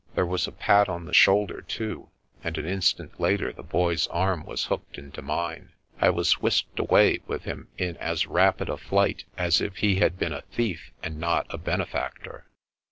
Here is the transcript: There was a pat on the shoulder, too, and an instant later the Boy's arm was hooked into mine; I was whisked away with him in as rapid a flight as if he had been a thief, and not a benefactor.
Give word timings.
There 0.15 0.25
was 0.25 0.47
a 0.47 0.51
pat 0.51 0.89
on 0.89 1.05
the 1.05 1.13
shoulder, 1.13 1.61
too, 1.61 2.09
and 2.43 2.57
an 2.57 2.65
instant 2.65 3.19
later 3.19 3.53
the 3.53 3.61
Boy's 3.61 4.07
arm 4.07 4.43
was 4.47 4.65
hooked 4.65 4.97
into 4.97 5.21
mine; 5.21 5.73
I 5.99 6.09
was 6.09 6.41
whisked 6.41 6.79
away 6.79 7.19
with 7.27 7.43
him 7.43 7.67
in 7.77 7.97
as 7.97 8.25
rapid 8.25 8.67
a 8.67 8.77
flight 8.77 9.25
as 9.37 9.61
if 9.61 9.75
he 9.77 9.97
had 9.97 10.17
been 10.17 10.33
a 10.33 10.41
thief, 10.41 10.89
and 11.03 11.19
not 11.19 11.45
a 11.51 11.59
benefactor. 11.59 12.47